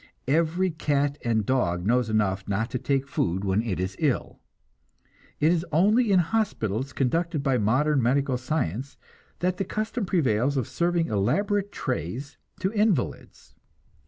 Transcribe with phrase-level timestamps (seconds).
[0.27, 4.39] Every cat and dog knows enough not to take food when it is ill;
[5.39, 8.97] it is only in hospitals conducted by modern medical science
[9.41, 13.53] that the custom prevails of serving elaborate "trays" to invalids.